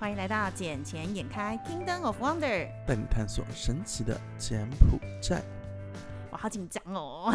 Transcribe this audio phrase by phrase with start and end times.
[0.00, 2.40] 欢迎来到《捡钱眼开 Kingdom of Wonder》。
[2.88, 5.40] 带你探索神奇的柬埔寨。
[6.28, 7.32] 我好紧张哦！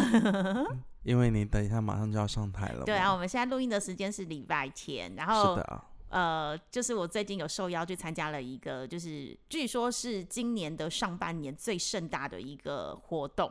[1.02, 2.84] 因为你等一下马上就要上台了。
[2.84, 13.50] 对啊，我们现在录音的时间是礼拜天，然后是的啊，呃，就是我最近有受邀去参加了一个，就是据说是今年的上半年最盛大的一个活动。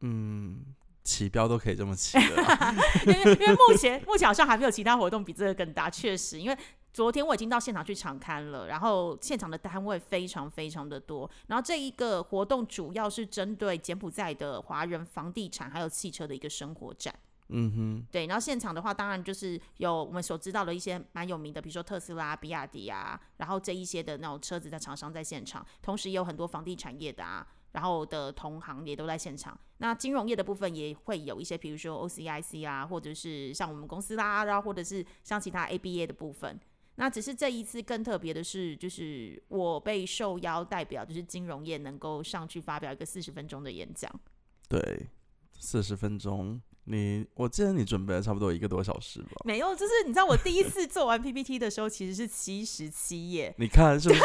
[0.00, 0.62] 嗯，
[1.04, 2.74] 起标都可以这么起的啊。
[3.06, 6.58] 因为因为目前目前好像还没有其他活动比这个更大，确实，因为
[6.92, 17.14] 昨天我已经到现场去场刊了，然后现场的单位非常非常的多，然后这一个活动主要是针对柬埔寨的华人房地产还有汽车的一个生活展。
[17.52, 29.58] 嗯哼，对，然后现场的话，当然就是有我们所知道的一些蛮有名的，比如说特斯拉、比亚迪啊，然后这一些的那种车子的厂商在现场，同时也有很多房地产业的啊，然后的同行也都在现场。
[29.78, 36.60] 那金融业的部分也会有一些，比如说 OCIC 啊，或者是像我们公司啦，然后或者是像其他 ABA 的部分。
[37.00, 44.08] 那只是这一次更特别的是，就是我被受邀代表，就是金融业能够上去发表一个四十分钟的演讲。
[44.68, 45.08] 对，
[45.58, 49.30] 四十分钟，你我记得你准备了差不多一个多小时吧？
[49.46, 53.54] 没有，就是你知道我第一次做完 PPT 的时候，其实是七十七页。
[53.58, 54.20] 你看是不是？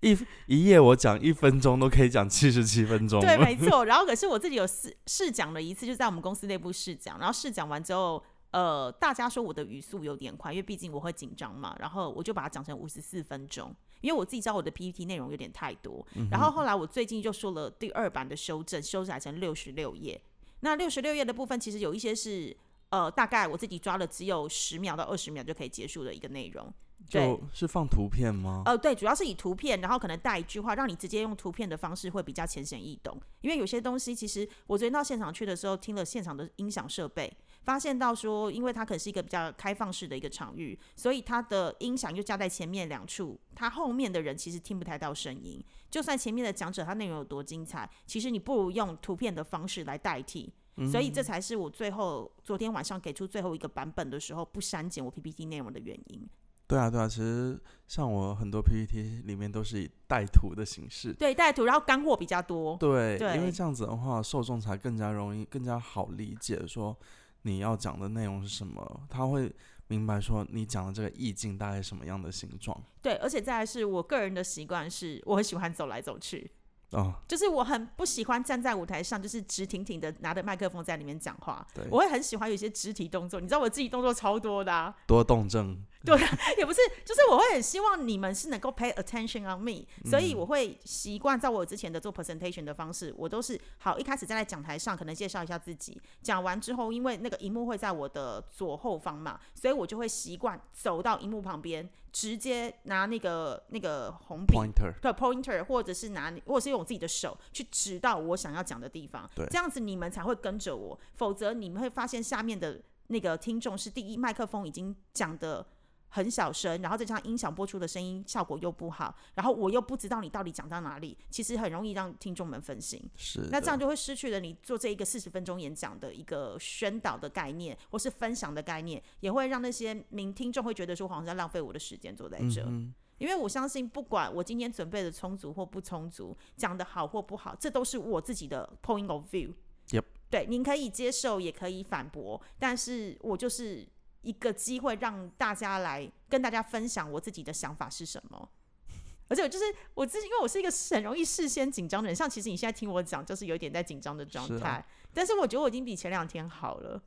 [0.00, 3.20] 一一页我讲一分钟都可以讲七十七分钟。
[3.20, 3.84] 对，没 错。
[3.84, 7.18] 然后可是我自己有试试讲了一次，就在我们公司内部试讲。
[7.18, 8.22] 然后试讲完之后，
[8.54, 11.74] 呃，大家说我的语速有点快，因为毕竟我会紧张嘛。
[11.80, 16.06] 然后我就把它讲成五十四分钟，因为我自己知道我的 PPT 内容有点太多。
[16.30, 20.20] 然后后来我最近就说了第二版的修正，修改成六十六页。
[20.60, 22.56] 那六十六页的部分，其实有一些是
[22.90, 26.72] 呃，大概我自己抓了只有十秒到二十秒就可以结束的一个内容。
[27.08, 28.62] 就是放图片吗？
[28.64, 33.20] 呃，对，主要是以图片，然后可能带一句话，让你直接用图片的方式会比较浅显易懂。
[33.42, 37.30] 因为有些东西，其实我昨天到现场去的时候，听了现场的音响设备，
[37.64, 45.62] 发现到说，因为它可能是一个比较开放式的一个场域，所以它的音响就架在前面两处，它后面的人其实听不太到声音。
[45.90, 50.52] 就算前面的讲者他内容有多精彩，其实你不如用图片的方式来代替。
[50.90, 56.28] 所以这才是我最后昨天晚上给出最后一个版本的时候不删减我 PPT 内容的原因。
[56.66, 61.12] 对啊，对啊，其实像我很多 PPT 里面都是以带图的形式。
[61.12, 62.76] 对，带图，然后干货比较多。
[62.76, 66.98] 对，对因为这样子的话，受众才更加容易、更加好理解，说
[67.46, 69.54] 你要讲的内容是什么，他会
[69.86, 72.78] 明白说你讲的这个意境大概什么样的形状。
[73.02, 76.50] 对，而且再来是我个人的习惯是，我很喜欢走来走去，
[76.90, 81.66] 哦，就是我很不喜欢站在舞台上，就是直挺挺的拿着麦克风在里面讲话。
[81.74, 85.84] 对我会很喜欢有一些肢体动作，你知道我自己动作超多的、啊，多动症。
[86.06, 86.18] 对，
[86.58, 109.46] 也不是，就是我会很希望你们是能够 pay attention on me，所以我会习惯在我之前的做 presentation 的方式，我都是好一开始站在讲台上，可能介绍一下自己，讲完之后，因为那个荧幕会在我的左后方嘛，所以我就会习惯走到荧幕旁边，直接拿那个那个红笔 Pointer，对 pointer，或者是拿你，或者是用我自己的手去指到我想要讲的地方，对。
[109.46, 115.66] 这样子你们才会跟着我，否则你们会发现下面的那个听众是第一麦克风已经讲的
[116.14, 123.02] 很小声，然后再加上音响播出的声音效果又不好，然后我又不知道你到底讲到哪里，其实很容易让听众们分心。
[123.16, 132.62] 是那这样就会失去了你做这一个四十分钟演讲的一个宣导的概念，或是分享的概念，也会让那些名听众会觉得说，好像在浪费我的时间坐在这。
[132.62, 139.52] 嗯因为我相信，不管我今天准备的充足或不充足，讲的好或不好，这都是我自己的 point of view。
[139.90, 143.86] Yep 对，您可以接受，也可以反驳，但是我就是
[144.24, 148.48] 一个机会，让大家来跟大家分享我自己的想法是什么。
[149.28, 149.64] 而且我就是
[149.94, 157.00] 我自己，因为我是一个很容易事先紧张的人，像其实你现在听我讲，就是有一点在紧张的状态，是啊但是我觉得我已经比前两天好了。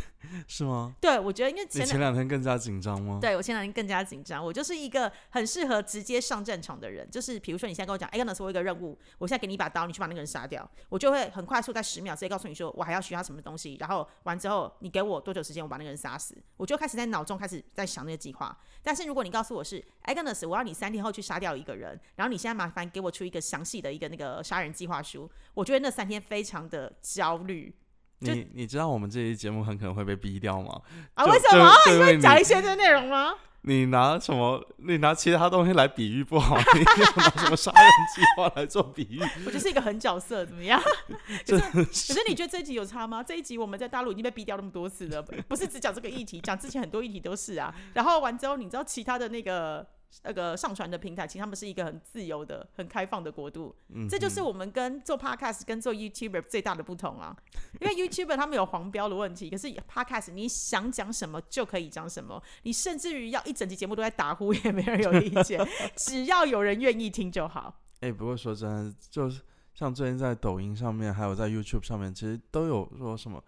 [0.48, 0.94] 是吗？
[1.00, 3.18] 对，我觉得因为前两前两天更加紧张吗？
[3.20, 7.08] 对我前两天更加紧张，我就是一个很适合直接上战场的人。
[7.10, 18.56] 就是比如说你现在跟我讲，哎，刚才我有一个任务，我现在给你一把刀，你去把那个人杀掉，我就会很快速在十秒直接告诉你说我还要需要什么东西，然后完之后你给我多久时间，我把那个人杀死，我就开始在脑中开始在想那个计划。
[18.82, 27.85] 但是如果你告诉我是 Agnes，我要你三天后去杀掉一个人，然后你现在麻烦给我出一个详细的一个那个杀人计划书，我觉得那三天非常的焦虑就
[28.20, 30.80] 你你知道我们这期节目很可能会被逼掉吗？
[31.14, 31.24] 啊！
[31.24, 31.72] 就为什么？
[31.92, 33.34] 因为讲一些这个内容吗？
[33.62, 34.64] 你拿什么？
[34.76, 39.20] 你拿其他东西来比喻不好，你 要拿什么杀人计划来做比喻？
[39.44, 40.80] 我就是一个狠角色，怎么样？
[41.44, 43.22] 可是可是你觉得这一集有差吗？
[43.22, 47.74] 这一集我们在大陆已经被逼掉那么多次了，不是只讲这个议题，讲之前很多议题都是啊。
[47.94, 49.84] 然后完之后，你知道其他的那个
[50.22, 53.74] 那个上传的平台，其实他们是一个很自由的、很开放的国度。
[53.88, 57.36] 嗯这就是我们跟做 podcast 跟做 YouTuber 最大的不同啊。
[57.80, 65.60] 因为 YouTuber 他们有黄标的问题，可是 podcast 你想讲什么就可以讲什么，你甚至于要一整集节目都在打呼，也没人有意见，
[65.96, 67.82] 只要有人愿意听就好。
[68.00, 69.40] 哎、不过说真的，就是
[69.74, 73.42] 像最近在抖音上面，还有在 YouTube 上面，其实都有说什么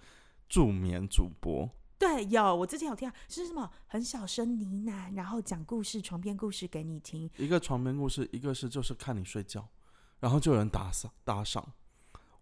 [0.49, 1.69] 助眠主播，
[1.99, 7.29] 对，有我之前有听到是什么很小声呢喃，然后讲故事、床边故事给你听。
[7.37, 9.69] 一个床边故事，一个是就是看你睡觉，
[10.21, 11.73] 然后就有人打赏打赏，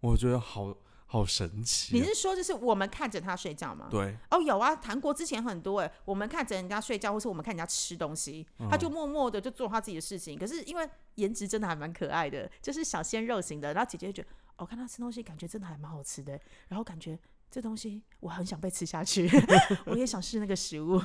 [0.01, 0.77] 我觉得好
[1.07, 3.87] 好神奇啊、你是说就是我们看着他睡觉吗？
[3.91, 10.39] 对，哦，有啊，韩国之前很多哎，我们看着人家睡觉，或是我们看人家吃东西，他就默默的就做他自己的事情。
[10.39, 16.39] 可是因为颜值真的还蛮可爱的，就是小鲜肉型的，然后姐姐就觉得，哦，看他吃东西，感觉真的还蛮好吃的，
[16.69, 17.19] 然后感觉
[17.51, 19.29] 这东西我很想被吃下去，
[19.87, 21.01] 我也想试那个食物。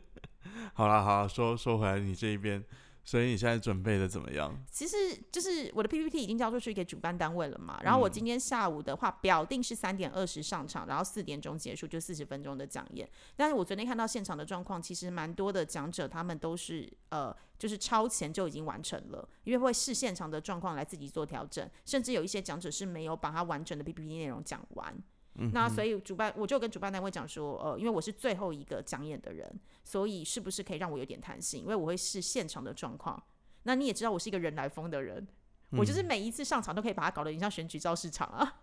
[0.74, 2.64] 好啦好啦，说说回来，你这一边，
[3.04, 4.56] 所以你现在准备的怎么样？
[4.70, 4.96] 其实
[5.30, 13.08] 就是我的 PPT 已经交出去给主办单位了嘛，然后我今天下午的话表定是三点二十上场，然后四点钟结束，就四十分钟的讲演。
[13.36, 24.96] 但是我昨天看到现场的状况，其实蛮多的讲者他们都是呃，就是超前就已经完成了，因为会视现场的状况来自己做调整，甚至有一些讲者是没有把它完整的 PPT 内容讲完。
[25.34, 29.50] 那所以主办我就跟主办单位讲说，呃，因为我是最后一个讲演的人，
[29.82, 31.62] 所以是不是可以让我有点弹性？
[31.62, 33.22] 因为我会视现场的状况。
[33.62, 35.26] 那你也知道我是一个人来疯的人，
[35.70, 38.60] 我就是每一次上场都可以把它搞得很像选举造市场啊。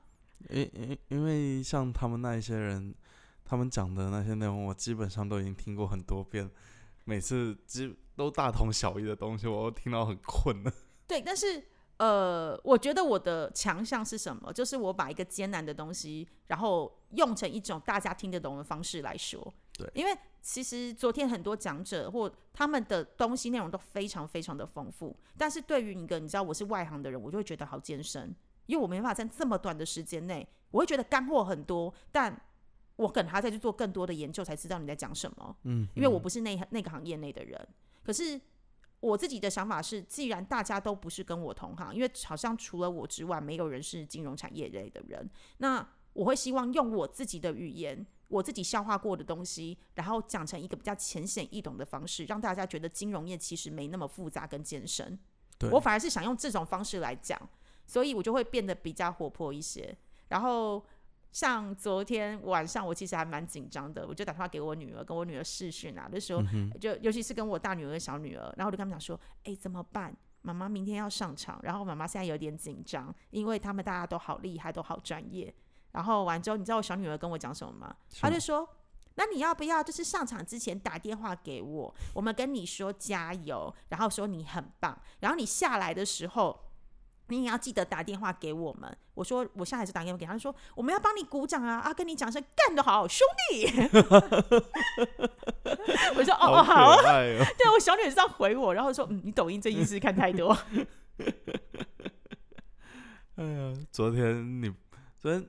[0.49, 2.93] 因因因为像他们那一些人，
[3.43, 6.49] 他们讲的那些内容，我基本上都已经听过很多遍，
[7.05, 10.71] 每次基都大同小异的东西，我都听到很困了。
[11.07, 11.63] 对，但是
[11.99, 14.51] 呃，我觉得我的强项是什么？
[14.51, 19.53] 就是我把一个艰难的东西，然后用成一种大家听得懂的方式来说。
[19.73, 28.33] 对因为其实昨天很多讲者或他们的东西内容都非常非常的丰富，但是对于一个你知道我是外行的人，我就会觉得好艰深，
[28.65, 32.41] 因为我没办法在这么短的时间内，我会觉得干货很多，但
[32.95, 35.55] 我可能还要再去做更多的研究，才知道你在讲什么。
[35.63, 37.67] 嗯，因为我不是那那个行业内的人。
[38.03, 38.39] 可是
[38.99, 48.05] 我自己的想法是，既然大家都不是跟我同行，因为好像除了我之外，没有人是金融产业类的人，那我会希望用我自己的语言。
[48.29, 55.17] 我自己消化过的东西，然后讲成一个比较浅显易懂的方式，让大家觉得金融业其实没那么复杂跟艰深。
[55.57, 57.41] 对我反而是想用这种方式来讲，
[57.87, 59.97] 所以我就会变得比较活泼一些。
[60.27, 60.85] 然后
[61.31, 66.41] 像昨天晚上，我其实还蛮紧张的，我就打电话给我女儿，跟我女儿视讯啊，那时候，
[66.81, 70.15] 就尤其是跟我大女儿、小女儿，然后我就跟他们讲说，哎，怎么办？
[70.41, 75.53] 妈妈明天要上场，然后妈妈现在有点紧张，因为他们大家都好厉害，都好专业。
[75.91, 77.95] 然后完之后，你知道我小女儿跟我讲什么吗？
[78.19, 78.67] 她就说
[79.15, 86.59] ：“那你要不要就是上场之前打电话给我，我们跟你说加油，然后说你很棒，然后你下来的时候。”
[87.29, 88.97] 你也要记得打电话给我们。
[89.13, 93.67] 我说我下一次打电话给他，他说我们要帮你鼓掌啊啊，跟你讲声干得好，兄弟。
[96.15, 96.95] 我说哦哦好。
[97.03, 100.57] 对我小女儿是这样回我，然后说嗯，你抖音这一事看太多。
[103.35, 104.71] 哎呀，昨天你
[105.19, 105.45] 昨天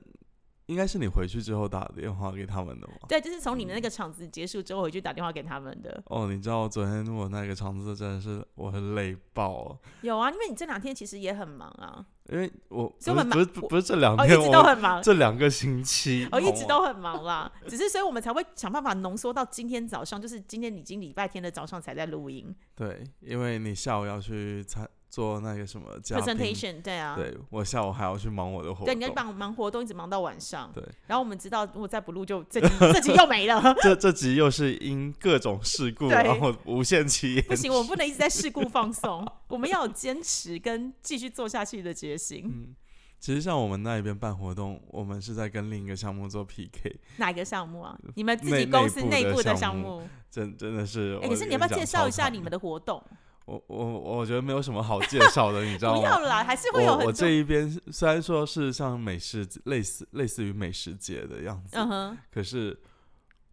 [0.71, 2.93] 应该是你回去之后打电话给他们的吗？
[3.09, 6.01] 对，就是从你们那个场子结束之后回去打电话给他们的。
[6.05, 15.01] 哦，你知道昨天我那个场子真的是我很累爆了，有啊，因为你这两天其实也很忙啊，因为我所以我们不是不是这两哦，一天，直都很忙。
[15.03, 30.71] 这两个星期，哦，一直都很忙啦，只是所以我们才会想办法浓缩到今天早上，就是今天已经礼拜天的早上才在录音对，因为你下午要去参做那个什么 presentation，对啊，对我下午还要去忙我的活对，动，你要忙忙活动，一直忙到晚上。
[30.73, 42.45] 对，然后我们知道，如果再不录就这集 这集又没了， 这这集又是因各种事故，对然后无限期延不行，我们不能一直在事故放松， 我们要有坚持跟继续做下去的决心。
[42.45, 42.73] 嗯，
[43.19, 47.99] 其实像我们那一边办活动，我们是在跟另一个项目做 PK，哪一个项目啊？
[48.15, 50.09] 你们自己公司内部的项目目？
[50.31, 51.19] 真真的是。
[51.21, 53.03] 哎，可是你要不要介绍一下你们的活动？
[53.45, 55.99] 我我我觉得没有什么好介绍的，你知道 吗？
[55.99, 57.11] 不要啦，还是会有我我。
[57.11, 62.79] 这一边虽然说是像美食类似类似于美食节的样子，嗯哼，可是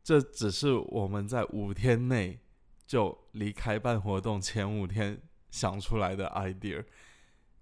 [0.05, 2.39] 这只是我们在五天内
[2.87, 6.85] 就离开办活动前五天想出来的 idea，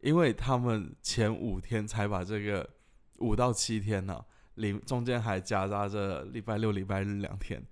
[0.00, 2.68] 因为他们前五天才把这个
[3.18, 4.22] 五到七天呢、
[4.56, 7.64] 里中间还夹杂着礼拜六、礼拜日两天，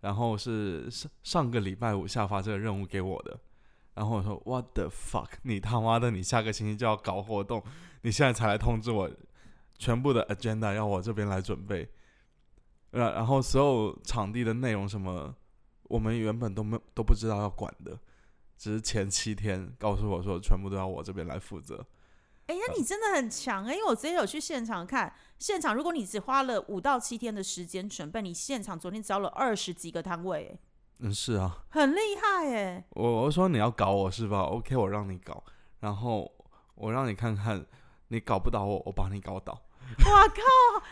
[0.00, 3.38] 然后是上上个礼拜五下发这个任务给我的。
[3.94, 5.28] 然后我说 What the fuck！
[5.42, 7.62] 你他妈的，你下个星期就要搞活动，
[8.02, 9.10] 你现在才来通知我，
[9.78, 11.88] 全部的 agenda 要我这边来准备。
[12.90, 15.34] 然然后所有场地的内容什么，
[15.84, 17.98] 我们原本都没都不知道要管的，
[18.56, 21.84] 只是前七天告诉我说全部都要我这边来负责。
[22.46, 30.58] 哎、那你真的很强哎、因为我之前有去现场看，现场如果你只花了五到七天的时间准备，你现场昨天招了二十几个摊位、哎
[30.98, 35.42] 嗯，是啊，很厉害耶、我我说你要搞我是吧？OK，我让你搞，
[35.80, 36.32] 然后
[36.74, 37.64] 我让你看看
[38.08, 39.60] 你搞不倒我，我把你搞倒。
[40.06, 40.40] 哇靠，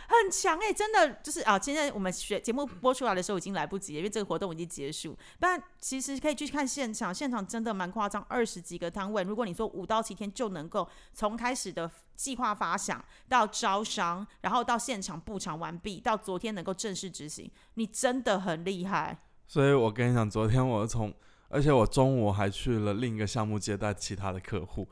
[0.08, 5.16] 很强哎、真的就是啊，现在我们学节目播出来的时候已经来不及了，因为这个活动已经结束。
[5.40, 9.22] 但其实可以去看现场，现场真的蛮夸张，二十几个摊位。
[9.22, 19.16] 如果你说五到七天就能够从开始的计划发想到招商，然后到现场布场完毕，到昨天能够正式执行，你真的很厉害。
[19.52, 21.12] 所以我跟你讲，昨天我从，
[21.50, 24.88] 而且我中午还去了另一个项目接待其他的客户，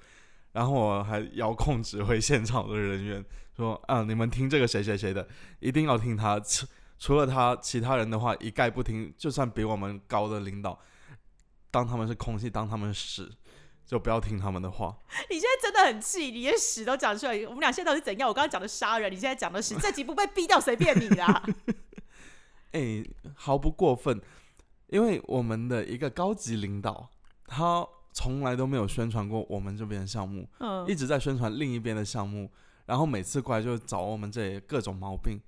[0.52, 3.24] 然后我还遥控指挥现场的人员
[3.56, 5.26] 说啊，你们听这个谁谁谁的，
[5.60, 6.66] 一定要听他，除
[6.98, 10.78] 除了他，其他人的话一概不听，就算比我们高的领导，
[11.70, 13.32] 当他们是空气，当他们是屎，
[13.86, 14.94] 就不要听他们的话。
[15.30, 17.32] 你现在真的很气，你连屎都讲出来。
[17.46, 18.28] 我们俩现在到底怎样？
[18.28, 21.42] 我刚刚讲的杀人，你现在讲的屎，这集不被逼掉随便你啦。
[22.72, 23.02] 哎、
[23.34, 24.20] 毫不过分，
[24.90, 27.08] 因为我们的一个高级领导，
[27.46, 32.50] 他从来都没有宣传过我们这边的项目，嗯一直在宣传另一边的项目，
[32.86, 35.40] 然后每次过来就找我们这里各种毛病。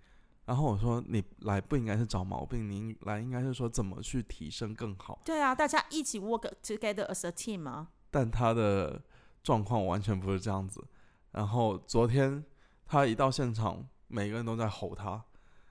[0.45, 5.21] 然后我说你来不应该是找毛病，你来应该是说怎么去提升更好。
[5.25, 7.89] 对啊，大家一起 work together as a team 啊。
[8.11, 9.01] 但他的
[9.43, 10.85] 状况完全不是这样子。
[11.31, 12.45] 然后昨天
[12.87, 15.25] 他一到现场，每个人都在吼他。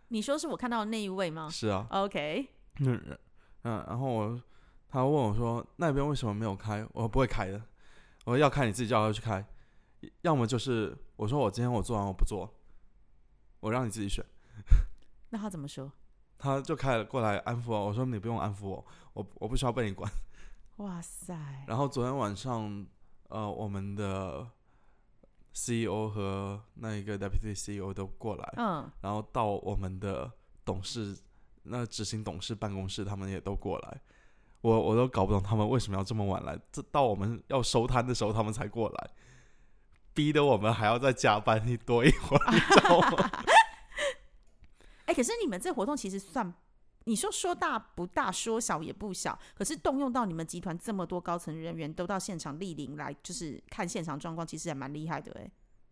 [0.08, 2.48] 你说是我看到的那一位吗是啊，？OK，
[2.80, 3.18] 嗯
[3.64, 4.42] 嗯，然后我
[4.90, 6.86] 他问我说那边为什么没有开？
[6.94, 7.62] 我说不会开的，
[8.26, 9.46] 我说要开你自己叫他去开，
[10.22, 12.52] 要么就是我说我今天我做完我不做，
[13.60, 14.26] 我让你自己选。
[15.30, 15.92] 那他怎么说？
[16.38, 20.12] 他就开了过来安抚我，我说你不用安抚我，我我不需要被你管。
[20.78, 21.36] 哇塞，
[21.68, 22.86] 然后昨天晚上，
[23.30, 24.50] 呃，我们的
[25.54, 30.32] CEO 和那一个 Deputy CEO 都过来，嗯，然后到我们的
[30.66, 31.16] 董事
[31.64, 34.02] 那执行董事办公室，他们也都过来。
[34.62, 39.10] 我我都搞不懂他们为什么要这么晚来，这到我们要收摊的时候他们才过来，
[40.14, 43.32] 逼得我们还要再加班一多一会儿，你知道吗？
[45.06, 46.54] 哎、可是你们这活动其实算，
[47.06, 55.52] 你说说大不大，说小也不小，可是动用到你们集团这么多高层人员都到现场莅临来，就是看现场状况，其实也蛮厉害的哎。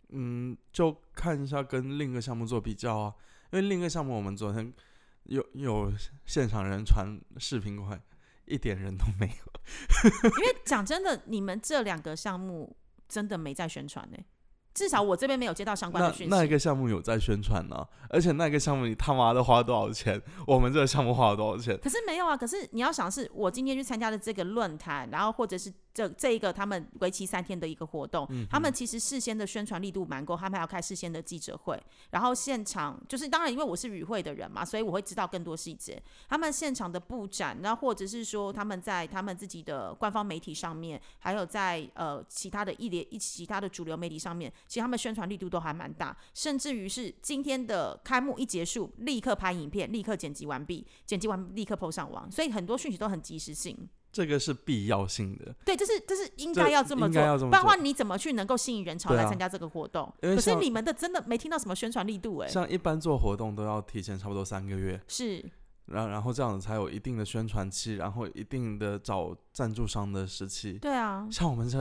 [0.09, 3.13] 嗯，就看一下跟另一个项目做比较啊，
[3.51, 4.71] 因为另一个项目我们昨天
[5.29, 5.93] 有有
[6.25, 7.07] 现场人传
[7.37, 8.01] 视频过来，
[8.45, 9.51] 一点人都没有。
[10.39, 12.75] 因为讲真的，你们这两个项目
[13.07, 14.17] 真的没在宣传呢，
[14.73, 16.29] 至少我这边没有接到相关的讯息。
[16.31, 20.19] 那一个项目有在宣传呢、而且那个项目你他妈的花多少钱？
[20.47, 21.77] 我们这个项目花了多少钱？
[21.79, 31.81] 可是没有啊，可是你要想是，我今天去参加的这个论坛，然后或者是这这一个他们为期三天的一个活动，嗯他们其实事先的宣传力度蛮够，他们还要开事先的记者会，
[32.11, 36.01] 然后现场就是当然因为我是与会的人嘛，所以我会知道更多细节。
[36.27, 53.89] 他们现场的布展，那或者是说他们在他们自己的官方媒体上面，还有在呃其他的一连一其他的主流媒体上面，其实他们宣传力度都还蛮大，甚至于是今天的开幕一结束，立刻拍影片，立刻剪辑完毕，剪辑完立刻 PO 上网，所以很多讯息都很及时性。
[54.11, 60.11] 这个是必要性的，对，这是这是应该要这么做，不然的话你怎么去能够吸引人潮来参加这个活动？
[60.21, 65.43] 可是你们的真的没听到什么宣传力度哎、像一般做活动都要提前差不多三个月，是。
[65.85, 70.73] 然然后这样子才有一定的宣传期，然后一定的找赞助商的时期。
[70.73, 71.79] 对啊，像我们这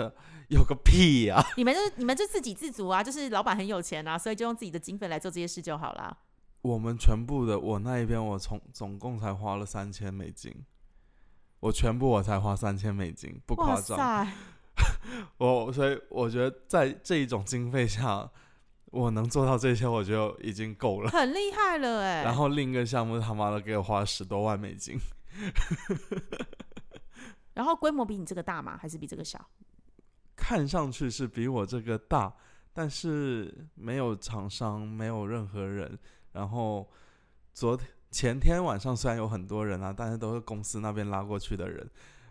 [0.49, 6.16] 有个屁呀、 你们就是你们就自给自足啊，就是老板很有钱啊，所以就用自己的经费来做这些事就好啦。
[6.62, 10.54] 我们全部的我那一边，我从总共才花了三千美金，
[11.60, 14.26] 我全部我才花三千美金，不夸张。
[15.38, 18.30] 我所以我觉得在这一种经费下，
[18.86, 21.10] 我能做到这些，我就已经够了。
[21.10, 24.96] 很厉害了哎、 然后另一个项目他妈的给我花十多万美金，
[27.54, 28.78] 然后规模比你这个大吗？
[28.80, 29.44] 还是比这个小？
[30.36, 32.32] 看上去是比我这个大，
[32.72, 35.98] 但是没有厂商，没有任何人。
[36.30, 36.88] 然后
[37.52, 41.88] 昨天前天晚上虽然有很多人啊，但是都是公司那边拉过去的人。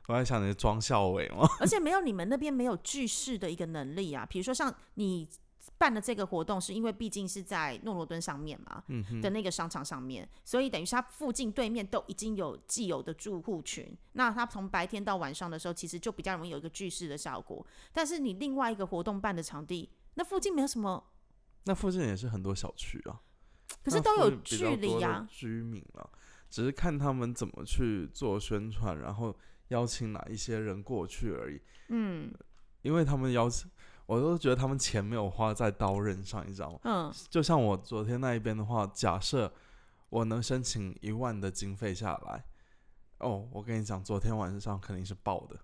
[0.07, 1.47] 我在想，你是装校委吗？
[1.59, 4.25] 而且没有你们那边没有聚事的一个能力啊。
[4.25, 5.27] 比如说像你
[5.77, 13.95] 办的这个活动，是因为毕竟是在诺罗敦上面嘛，嗯哼，的那个商场上面，所以等于是它附近对面都已经有既有的住户群。
[14.13, 17.67] 那它从白天到晚上的时候，其实就比较容易有一个聚事的效果。
[17.91, 21.03] 但是你另外一个活动办的场地，那附近没有什么，
[21.65, 23.19] 那附近也是很多小区啊。
[23.83, 25.27] 可是都有距离啊。
[25.29, 26.09] 居民啊，
[26.49, 29.35] 只是看他们怎么去做宣传，然后
[29.69, 31.61] 邀请哪一些人过去而已。
[31.89, 32.33] 嗯
[32.81, 33.69] 因为他们邀请，
[34.05, 36.79] 我都觉得他们钱没有花在刀刃上，你知道吗？
[36.83, 39.51] 嗯就像我昨天那一边的话，假设
[40.09, 42.45] 我能申请一万的经费下来，
[43.19, 45.59] 哦，我跟你讲，昨天晚上肯定是爆的。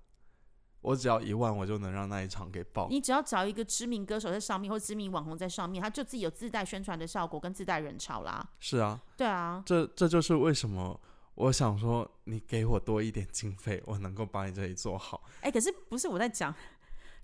[0.84, 2.88] 我只要一万，我就能让那一场给爆。
[2.90, 8.46] 你只要找一个知名歌手在上面，或知名网红在上面，他就自己有自带宣传的效果跟自带人潮啦。
[8.60, 11.00] 是啊，对啊，这这就是为什么
[11.36, 15.24] 我想说，你给我多一点经费，我能够把你这里做好。
[15.42, 16.54] 哎、可是不是我在讲，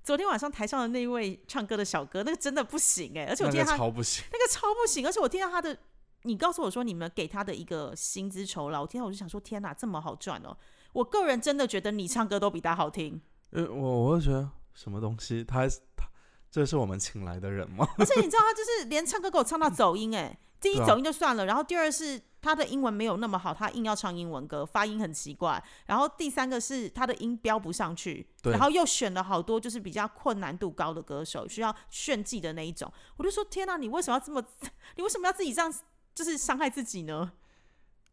[0.01, 5.77] 昨天晚上台上的那一位唱歌的小哥，那个真的不行哎、而且我那个听到他超不行，那个超不行，而且我听到他的，
[6.23, 10.55] 你告诉我说你们给他的一个薪资酬劳，我听到我就想说，天哪，这么好赚哦！
[10.93, 16.05] 我个人真的觉得你唱歌都比他好听，呃，我我就觉得什么东西，他他
[16.51, 17.87] 这是我们请来的人吗？
[17.97, 34.43] 而且你知道他就是连唱歌给我唱到走音哎，第一走音就算了，然后第二是他的英文没有那么好，他硬要唱英文歌，发音很奇怪，然后第三个是他的音标不上去，对然后又选了好多就是比较困难度高的歌手，需要炫技的那一种，我就说天哪，你为什么要这么，
[34.95, 35.73] 你为什么要自己这样，
[36.13, 37.31] 就是伤害自己呢？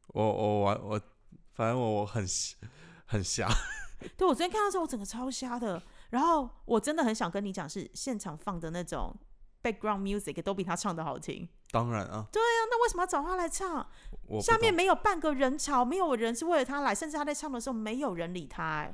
[0.08, 1.00] 我我我我，
[1.52, 2.24] 反正我我很
[3.06, 3.48] 很瞎。
[4.16, 5.82] 对我昨天看到的时候，我整个超瞎的。
[6.10, 9.14] 然后我真的很想跟你讲，是现场放的那种
[9.62, 11.48] background music 都比他唱的好听。
[11.72, 13.86] 当然啊，对啊那为什么要找他来唱？
[14.28, 18.92] 我下面没有半个人潮，没有人是为了他来，甚至他在唱的时候没有人理他、哎，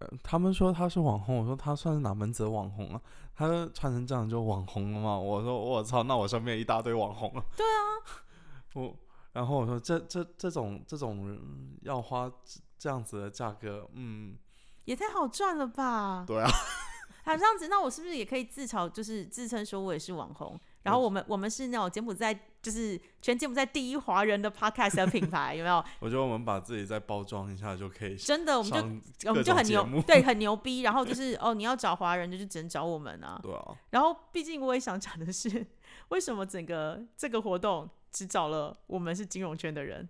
[0.00, 3.00] 呃他们说他是网红，我说他算是哪门子的网红啊？
[3.34, 5.18] 他穿成这样就网红了吗？
[5.18, 7.44] 我说我操，那我身边一大堆网红了。
[7.54, 8.24] 对啊，
[8.74, 8.96] 我
[9.32, 11.38] 然后我说这这这种这种人
[11.82, 12.32] 要花
[12.78, 14.36] 这这样子的价格，嗯，
[14.84, 16.24] 也太好赚了吧？
[16.26, 16.48] 对啊，
[17.24, 20.58] 啊，这样子，那我是不是也可以自嘲，就是自称说我也是网红？
[20.82, 25.84] 然后我们我们是那种柬埔寨，就是全柬埔寨第一华人的 podcast 的品牌，有没有？
[25.98, 30.82] 我觉得我们把自己再包装一下就可以真的，我们就我们就很牛对，很牛逼。
[30.82, 33.40] 然后就是 哦，你要找华人，就是只能找我们啊。
[33.42, 35.66] 对啊，然后，毕竟我也想讲的是，
[36.10, 40.08] 为什么整个这个活动只找了我们是金融圈的人？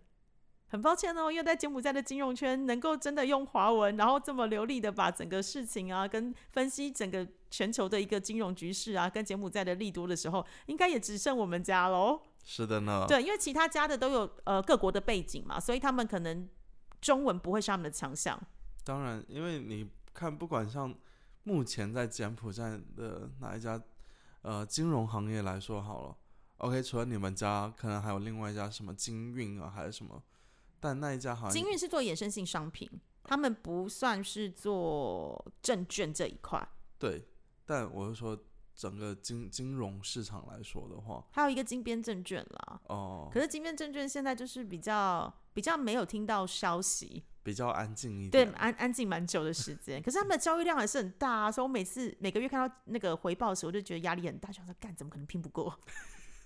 [0.68, 12.20] 很抱歉哦，因为在柬埔寨的金融圈能够真的用华文，然后这么流利的把整个事情啊，跟分析整个全球的一个金融局势啊，跟柬埔寨的力度的时候，应该也只剩我们家喽。
[12.44, 16.48] 是的呢，对，因为其他家的都有呃各国的背景嘛，所以他们可能
[17.00, 18.40] 中文不会是他们的强项。
[18.84, 20.94] 当然，因为你看，不管像
[21.42, 23.80] 目前在柬埔寨的哪一家
[24.42, 26.16] 呃金融行业来说好了
[26.58, 30.22] ，OK，除了你们家，可能还有另外一家什么金运啊，还是什么，
[30.86, 32.88] 但那一家好像金运是做衍生性商品，
[33.24, 36.64] 他们不算是做证券这一块。
[36.96, 37.26] 对，
[37.64, 38.38] 但我是说
[38.72, 50.00] 整个金金融市场来说的话，还有一个金边证券啦，哦、可是金边证券现在就是比较比较没有听到消息，比较安静一点对，安安静蛮久的时间。
[50.00, 55.76] 可是他们的交易量还是很大啊，所以我每次每个月看到那个回报的时候，我就觉得压力很大，想说干怎么可能拼不过？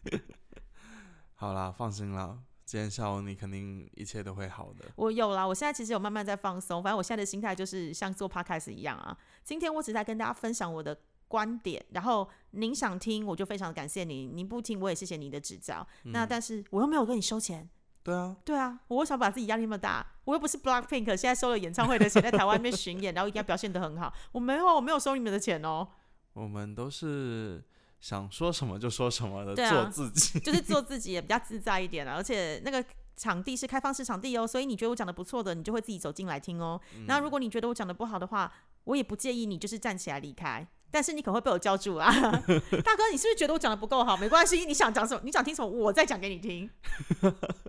[1.37, 2.38] 好啦，放心啦，
[2.70, 4.85] 今天下午你肯定一切都会好的。
[4.94, 9.18] 我有啦，我现在其实有慢慢在放松，反正我现在的心态就是像做 podcast 一样啊。
[9.42, 15.85] 今天我只是在跟大家分享我的观点，然后您想听，我就非常感谢你；您不听，我也谢谢你的指教。
[16.04, 17.68] 那但是我又没有跟你收钱，
[18.04, 20.06] 对啊，对啊，我为什么把自己压力那么大？
[20.24, 24.14] 我又不是 Blackpink，现在收了演唱会的钱，在台湾那边巡演，然后一定要表现得很好。
[24.30, 25.88] 我没有，我没有收你们的钱哦，
[26.35, 27.64] 我们都是
[28.00, 30.38] 想说什么就说什么的，做自己。
[30.40, 32.14] 就是做自己也比较自在一点啊。
[32.16, 32.84] 而且那个
[33.16, 36.80] 场地是开放式场地哦，所以你觉得我讲的不错的，你就会自己走进来听哦。
[37.06, 38.52] 那如果你觉得我讲的不好的话，
[38.84, 40.66] 我也不介意你就是站起来离开。
[40.92, 42.10] 但是你可能会被我叫住啊，
[42.82, 44.16] 大哥，你是不是觉得我讲的不够好？
[44.16, 46.68] 没关系，你想讲什么，你想听什么，我再讲给你听。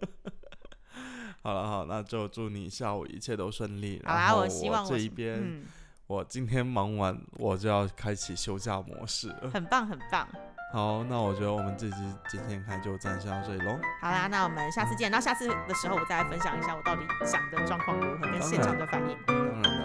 [1.43, 4.01] 好了，好，那就祝你下午一切都顺利。
[4.05, 5.65] 好啦，我希望我这一边，嗯，
[6.12, 9.50] 我今天忙完，我就要开启休假模式了。
[9.54, 10.28] 很棒，很棒。
[10.74, 11.95] 好，那我觉得我们这期
[12.28, 13.80] 今天看就暂时到这里喽。
[14.02, 15.10] 好啦，那我们下次见。
[15.10, 19.17] 那下次的时候，我再来分享一下我到底讲的状况如何，跟现场的反应。
[19.26, 19.82] 当然当然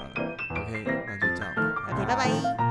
[0.64, 1.54] ，OK，那就这样。
[1.92, 2.65] OK，拜拜。